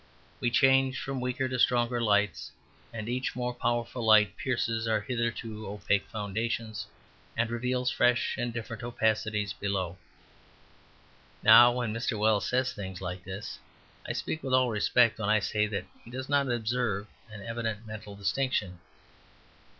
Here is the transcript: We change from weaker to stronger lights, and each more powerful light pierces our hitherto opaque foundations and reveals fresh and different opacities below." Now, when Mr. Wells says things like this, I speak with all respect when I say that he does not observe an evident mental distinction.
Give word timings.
We 0.39 0.49
change 0.49 0.99
from 0.99 1.21
weaker 1.21 1.47
to 1.47 1.59
stronger 1.59 2.01
lights, 2.01 2.51
and 2.91 3.07
each 3.07 3.35
more 3.35 3.53
powerful 3.53 4.03
light 4.03 4.35
pierces 4.35 4.87
our 4.87 4.99
hitherto 5.01 5.67
opaque 5.67 6.07
foundations 6.09 6.87
and 7.37 7.51
reveals 7.51 7.91
fresh 7.91 8.35
and 8.35 8.51
different 8.51 8.81
opacities 8.81 9.53
below." 9.53 9.99
Now, 11.43 11.71
when 11.73 11.93
Mr. 11.93 12.17
Wells 12.17 12.49
says 12.49 12.73
things 12.73 12.99
like 12.99 13.23
this, 13.23 13.59
I 14.03 14.13
speak 14.13 14.41
with 14.41 14.55
all 14.55 14.71
respect 14.71 15.19
when 15.19 15.29
I 15.29 15.37
say 15.39 15.67
that 15.67 15.85
he 16.03 16.09
does 16.09 16.27
not 16.27 16.49
observe 16.51 17.05
an 17.29 17.43
evident 17.43 17.85
mental 17.85 18.15
distinction. 18.15 18.79